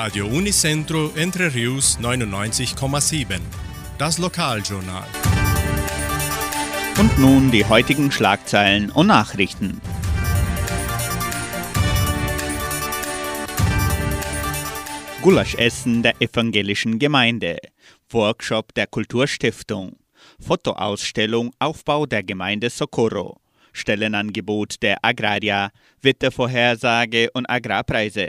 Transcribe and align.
Radio 0.00 0.28
Unicentro 0.28 1.10
Entre 1.16 1.52
Rius 1.52 1.98
99,7. 1.98 3.40
Das 3.98 4.18
Lokaljournal. 4.18 5.08
Und 7.00 7.18
nun 7.18 7.50
die 7.50 7.64
heutigen 7.64 8.12
Schlagzeilen 8.12 8.92
und 8.92 9.08
Nachrichten. 9.08 9.80
Gulaschessen 15.20 16.04
der 16.04 16.14
evangelischen 16.20 17.00
Gemeinde. 17.00 17.58
Workshop 18.10 18.72
der 18.74 18.86
Kulturstiftung. 18.86 19.96
Fotoausstellung 20.38 21.50
Aufbau 21.58 22.06
der 22.06 22.22
Gemeinde 22.22 22.70
Socorro. 22.70 23.40
Stellenangebot 23.72 24.80
der 24.80 25.04
Agraria, 25.04 25.70
Wettervorhersage 26.02 27.30
und 27.32 27.50
Agrarpreise. 27.50 28.28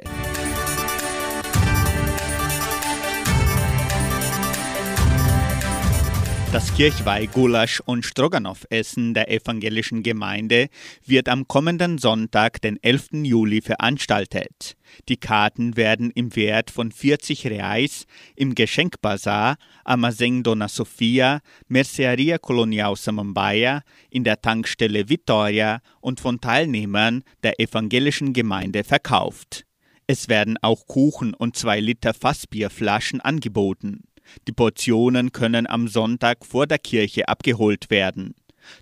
Das 6.52 6.74
Kirchweih 6.74 7.28
Gulasch 7.28 7.80
und 7.80 8.04
Stroganoff-Essen 8.04 9.14
der 9.14 9.30
evangelischen 9.30 10.02
Gemeinde 10.02 10.70
wird 11.06 11.30
am 11.30 11.48
kommenden 11.48 12.00
Sonntag, 12.00 12.60
den 12.62 12.82
11. 12.82 13.10
Juli, 13.22 13.62
veranstaltet. 13.62 14.76
Die 15.10 15.18
Karten 15.18 15.78
werden 15.78 16.10
im 16.10 16.36
Wert 16.36 16.72
von 16.72 16.92
40 16.92 17.46
Reais 17.46 18.08
im 18.36 18.56
Geschenkbazar 18.56 19.58
Amazing 19.84 20.42
Dona 20.42 20.68
Sofia, 20.70 21.42
Mercearia 21.68 22.40
Colonial 22.40 22.96
Samambaia, 22.96 23.84
in 24.10 24.24
der 24.24 24.42
Tankstelle 24.42 25.08
Vittoria 25.08 25.82
und 26.02 26.20
von 26.20 26.42
Teilnehmern 26.42 27.24
der 27.44 27.60
evangelischen 27.60 28.34
Gemeinde 28.34 28.84
verkauft. 28.84 29.68
Es 30.12 30.28
werden 30.28 30.58
auch 30.64 30.88
Kuchen 30.88 31.36
und 31.36 31.56
zwei 31.56 31.80
Liter 31.80 32.16
Fassbierflaschen 32.16 33.22
angeboten. 33.22 34.06
Die 34.48 34.52
Portionen 34.52 35.32
können 35.32 35.68
am 35.68 35.88
Sonntag 35.88 36.46
vor 36.46 36.68
der 36.68 36.80
Kirche 36.80 37.28
abgeholt 37.28 37.90
werden. 37.90 38.36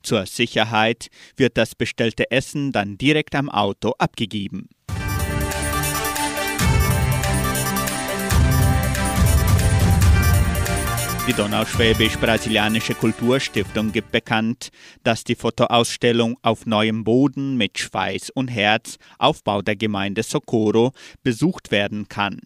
Zur 0.04 0.26
Sicherheit 0.26 1.08
wird 1.36 1.58
das 1.58 1.76
bestellte 1.76 2.32
Essen 2.32 2.72
dann 2.72 2.98
direkt 2.98 3.36
am 3.36 3.50
Auto 3.50 3.94
abgegeben. 3.98 4.70
Die 11.28 11.34
Donauschwäbisch-Brasilianische 11.34 12.94
Kulturstiftung 12.94 13.92
gibt 13.92 14.14
bekannt, 14.14 14.70
dass 15.04 15.26
die 15.26 15.36
Fotoausstellung 15.36 16.38
auf 16.42 16.66
neuem 16.66 17.04
Boden 17.04 17.58
mit 17.58 17.80
Schweiß 17.80 18.30
und 18.30 18.48
Herz, 18.48 18.98
Aufbau 19.20 19.62
der 19.62 19.76
Gemeinde 19.76 20.24
Socorro, 20.24 20.94
besucht 21.24 21.70
werden 21.70 22.08
kann. 22.08 22.40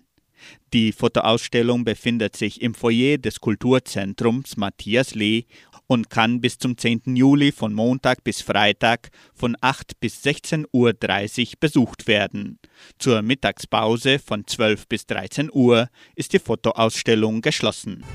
Die 0.73 0.91
Fotoausstellung 0.91 1.83
befindet 1.83 2.37
sich 2.37 2.61
im 2.61 2.73
Foyer 2.73 3.17
des 3.17 3.41
Kulturzentrums 3.41 4.57
Matthias 4.57 5.15
Lee 5.15 5.45
und 5.87 6.09
kann 6.09 6.39
bis 6.39 6.57
zum 6.57 6.77
10. 6.77 7.17
Juli 7.17 7.51
von 7.51 7.73
Montag 7.73 8.23
bis 8.23 8.41
Freitag 8.41 9.09
von 9.33 9.57
8 9.59 9.99
bis 9.99 10.23
16.30 10.23 10.67
Uhr 10.71 11.59
besucht 11.59 12.07
werden. 12.07 12.59
Zur 12.97 13.21
Mittagspause 13.21 14.19
von 14.19 14.47
12 14.47 14.87
bis 14.87 15.05
13 15.07 15.49
Uhr 15.51 15.89
ist 16.15 16.31
die 16.31 16.39
Fotoausstellung 16.39 17.41
geschlossen. 17.41 18.05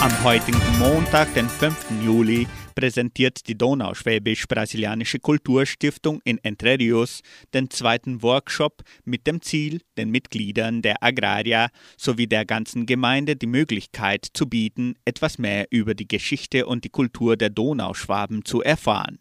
Am 0.00 0.24
heutigen 0.24 0.60
Montag, 0.78 1.34
den 1.34 1.48
5. 1.48 1.76
Juli, 2.04 2.46
präsentiert 2.76 3.48
die 3.48 3.58
Donauschwäbisch-Brasilianische 3.58 5.18
Kulturstiftung 5.18 6.20
in 6.22 6.38
Entre 6.44 6.78
Rios 6.78 7.22
den 7.52 7.70
zweiten 7.70 8.22
Workshop 8.22 8.82
mit 9.04 9.26
dem 9.26 9.42
Ziel, 9.42 9.80
den 9.98 10.10
Mitgliedern 10.10 10.82
der 10.82 11.02
Agraria 11.02 11.70
sowie 11.96 12.28
der 12.28 12.44
ganzen 12.44 12.86
Gemeinde 12.86 13.34
die 13.34 13.48
Möglichkeit 13.48 14.28
zu 14.32 14.46
bieten, 14.48 14.94
etwas 15.04 15.38
mehr 15.38 15.66
über 15.70 15.94
die 15.94 16.06
Geschichte 16.06 16.66
und 16.66 16.84
die 16.84 16.90
Kultur 16.90 17.36
der 17.36 17.50
Donauschwaben 17.50 18.44
zu 18.44 18.62
erfahren. 18.62 19.18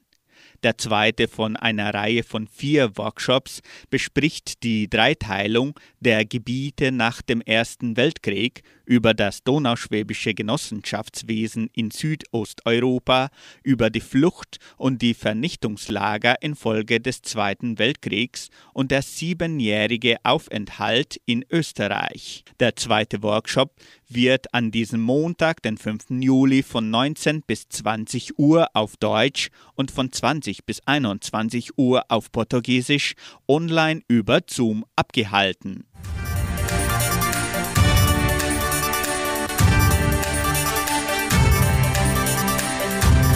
Der 0.66 0.80
zweite 0.80 1.28
von 1.28 1.56
einer 1.58 1.94
Reihe 1.94 2.24
von 2.24 2.48
vier 2.48 2.98
Workshops 2.98 3.62
bespricht 3.92 4.64
die 4.64 4.90
Dreiteilung 4.90 5.80
der 6.00 6.26
Gebiete 6.26 6.92
nach 6.92 7.22
dem 7.22 7.42
Ersten 7.42 7.98
Weltkrieg 7.98 8.64
über 8.84 9.14
das 9.14 9.44
donauschwäbische 9.44 10.34
Genossenschaftswesen 10.34 11.70
in 11.74 11.92
Südosteuropa, 11.92 13.30
über 13.62 13.92
die 13.92 14.02
Flucht 14.02 14.58
und 14.76 15.04
die 15.04 15.14
Vernichtungslager 15.14 16.42
infolge 16.42 17.00
des 17.00 17.22
Zweiten 17.22 17.78
Weltkriegs 17.78 18.50
und 18.74 18.90
der 18.90 19.04
siebenjährige 19.04 20.18
Aufenthalt 20.24 21.22
in 21.28 21.46
Österreich. 21.52 22.44
Der 22.60 22.76
zweite 22.76 23.22
Workshop 23.22 23.72
wird 24.08 24.54
an 24.54 24.72
diesem 24.72 25.02
Montag, 25.02 25.62
den 25.62 25.78
5. 25.78 26.22
Juli 26.22 26.64
von 26.64 26.90
19 26.90 27.42
bis 27.42 27.68
20 27.70 28.38
Uhr 28.38 28.68
auf 28.74 28.98
Deutsch 28.98 29.50
und 29.76 29.92
von 29.92 30.12
20 30.12 30.66
bis 30.66 30.82
21 30.86 31.78
Uhr 31.78 32.04
auf 32.10 32.32
Portugiesisch 32.32 33.16
online 33.48 34.02
über 34.08 34.42
Zoom 34.48 34.86
abgehalten. 34.96 35.86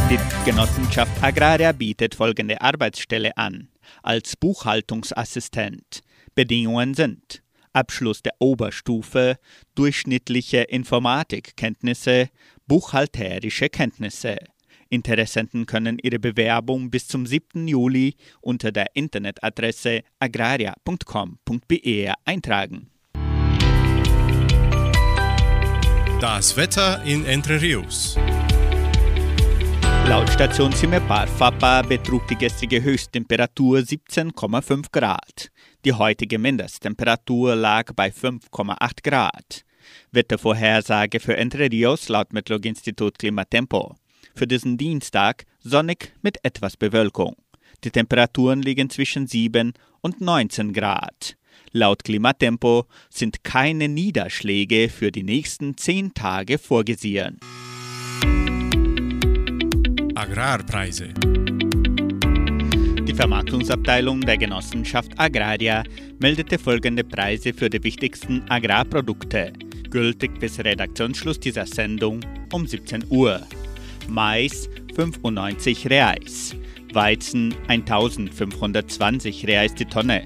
Die 0.09 0.18
Genossenschaft 0.44 1.24
Agraria 1.24 1.72
bietet 1.72 2.16
folgende 2.16 2.62
Arbeitsstelle 2.62 3.38
an. 3.38 3.69
Als 4.01 4.36
Buchhaltungsassistent. 4.36 6.01
Bedingungen 6.34 6.96
sind 6.96 7.44
Abschluss 7.79 8.22
der 8.22 8.34
Oberstufe, 8.40 9.38
durchschnittliche 9.73 10.63
Informatikkenntnisse, 10.63 12.29
buchhalterische 12.67 13.69
Kenntnisse. 13.69 14.35
Interessenten 14.90 15.66
können 15.66 15.97
ihre 16.01 16.19
Bewerbung 16.19 16.91
bis 16.91 17.07
zum 17.07 17.25
7. 17.25 17.68
Juli 17.68 18.16
unter 18.41 18.72
der 18.73 18.88
Internetadresse 18.95 20.01
agraria.com.br 20.19 22.13
eintragen. 22.25 22.89
Das 26.19 26.57
Wetter 26.57 27.01
in 27.06 27.23
Entre 27.23 27.62
Rios. 27.62 28.18
Laut 30.09 30.28
Station 30.28 30.72
Cimepar 30.74 31.28
Fapa 31.28 31.84
betrug 31.84 32.28
die 32.28 32.36
gestrige 32.36 32.81
Höchsttemperatur 32.81 33.78
17,5 33.78 34.88
Grad. 34.92 35.52
Die 35.86 35.94
heutige 35.94 36.40
Mindesttemperatur 36.40 37.56
lag 37.56 37.94
bei 37.94 38.08
5,8 38.08 39.03
Grad. 39.03 39.66
Wettervorhersage 40.12 41.19
für 41.19 41.38
Entre 41.38 41.69
Rios 41.72 42.09
laut 42.09 42.34
Metlog-Institut 42.34 43.19
Klimatempo. 43.19 43.98
Für 44.34 44.48
diesen 44.48 44.80
Dienstag 44.80 45.46
sonnig 45.59 46.12
mit 46.24 46.44
etwas 46.44 46.75
Bewölkung. 46.75 47.36
Die 47.84 47.92
Temperaturen 47.92 48.64
liegen 48.64 48.90
zwischen 48.90 49.28
7 49.28 49.74
und 50.02 50.22
19 50.22 50.74
Grad. 50.74 51.38
Laut 51.72 52.03
Klimatempo 52.03 52.86
sind 53.12 53.44
keine 53.44 53.88
Niederschläge 53.88 54.90
für 54.90 55.12
die 55.12 55.24
nächsten 55.24 55.78
10 55.78 56.16
Tage 56.16 56.58
vorgesehen. 56.58 57.40
Agrarpreise. 60.19 61.13
Die 63.07 63.13
Vermarktungsabteilung 63.13 64.19
der 64.19 64.38
Genossenschaft 64.38 65.18
Agraria 65.18 65.84
meldete 66.19 66.59
folgende 66.59 67.06
Preise 67.06 67.53
für 67.53 67.69
die 67.69 67.81
wichtigsten 67.81 68.44
Agrarprodukte, 68.50 69.53
gültig 69.90 70.38
bis 70.41 70.59
Redaktionsschluss 70.59 71.40
dieser 71.40 71.66
Sendung 71.66 72.19
um 72.52 72.68
17 72.68 73.06
Uhr. 73.09 73.40
Mais 74.09 74.69
95 74.94 75.90
Reais, 75.90 76.53
Weizen 76.91 77.56
1520 77.69 79.48
Reais 79.48 79.74
die 79.74 79.86
Tonne, 79.86 80.25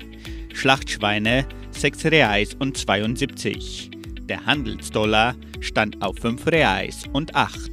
Schlachtschweine 0.56 1.46
6 1.70 2.06
Reais 2.06 2.56
und 2.56 2.78
72. 2.78 3.92
Der 4.24 4.44
Handelsdollar 4.44 5.36
stand 5.60 6.02
auf 6.02 6.18
5 6.18 6.48
Reais 6.48 7.04
und 7.14 7.36
8. 7.36 7.73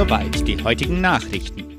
Soweit 0.00 0.48
die 0.48 0.56
heutigen 0.64 1.02
Nachrichten. 1.02 1.69